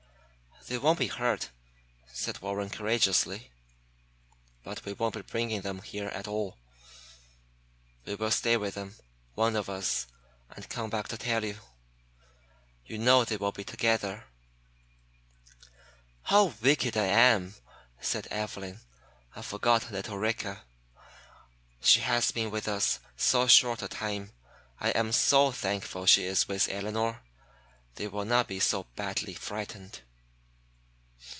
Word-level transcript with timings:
"They 0.69 0.77
won't 0.77 0.99
be 0.99 1.07
hurt," 1.07 1.49
said 2.13 2.39
Warren 2.39 2.69
courageously. 2.69 3.51
"But 4.63 4.85
we 4.85 4.93
won't 4.93 5.27
bring 5.27 5.59
them 5.61 5.81
here 5.81 6.07
at 6.09 6.29
all. 6.29 6.59
We 8.05 8.15
will 8.15 8.31
stay 8.31 8.55
with 8.55 8.75
them, 8.75 8.95
one 9.33 9.57
of 9.57 9.69
us, 9.69 10.07
and 10.49 10.69
come 10.69 10.89
back 10.89 11.09
to 11.09 11.17
tell 11.17 11.43
you. 11.43 11.59
You 12.85 12.99
know 12.99 13.25
they 13.25 13.35
will 13.35 13.51
be 13.51 13.65
together." 13.65 14.23
"How 16.23 16.53
wicked 16.61 16.95
I 16.95 17.07
am!" 17.07 17.55
said 17.99 18.27
Evelyn. 18.31 18.79
"I 19.35 19.41
forgot 19.41 19.91
little 19.91 20.19
Rika. 20.19 20.63
She 21.81 21.99
has 21.99 22.31
been 22.31 22.49
with 22.51 22.69
us 22.69 22.99
so 23.17 23.45
short 23.47 23.81
a 23.81 23.89
time. 23.89 24.31
I 24.79 24.91
am 24.91 25.11
so 25.11 25.51
thankful 25.51 26.05
she 26.05 26.23
is 26.23 26.47
with 26.47 26.69
Elinor. 26.69 27.21
They 27.95 28.07
will 28.07 28.25
not 28.25 28.47
be 28.47 28.61
so 28.61 28.83
badly 28.95 29.33
frightened." 29.33 30.01